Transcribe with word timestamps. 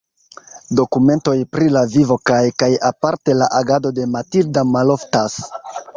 Dokumentoj 0.79 1.35
pri 1.57 1.67
la 1.75 1.83
vivo 1.91 2.17
kaj 2.31 2.39
kaj 2.63 2.69
aparte 2.91 3.35
la 3.43 3.51
agado 3.63 3.93
de 3.99 4.11
Matilda 4.15 4.65
maloftas. 4.75 5.41